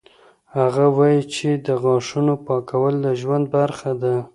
[0.57, 4.15] هغه وایي چې د غاښونو پاکول د ژوند برخه ده.